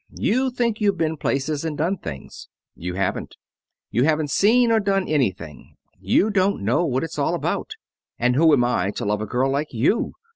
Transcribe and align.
You 0.17 0.49
think 0.49 0.81
you've 0.81 0.97
been 0.97 1.15
places 1.15 1.63
and 1.63 1.77
done 1.77 1.99
things. 1.99 2.47
You 2.73 2.95
haven't. 2.95 3.35
You 3.91 4.03
haven't 4.03 4.31
seen 4.31 4.71
or 4.71 4.79
done 4.79 5.07
anything 5.07 5.75
you 5.99 6.31
don't 6.31 6.63
know 6.63 6.83
what 6.87 7.03
it's 7.03 7.19
all 7.19 7.35
about. 7.35 7.73
And 8.17 8.35
whom 8.35 8.51
am 8.51 8.63
I 8.63 8.89
to 8.95 9.05
love 9.05 9.21
a 9.21 9.27
girl 9.27 9.51
like 9.51 9.71
you? 9.73 10.13